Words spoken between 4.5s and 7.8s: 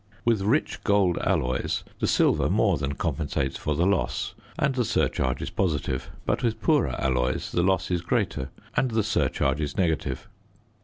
and the surcharge is positive; but with poorer alloys the